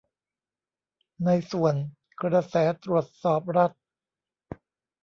[1.25, 1.75] ในส่วน
[2.21, 3.71] 'กระแสตรวจสอบรัฐ'